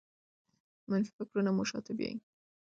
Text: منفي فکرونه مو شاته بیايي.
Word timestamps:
منفي 0.89 1.11
فکرونه 1.17 1.51
مو 1.55 1.63
شاته 1.69 1.91
بیايي. 1.97 2.17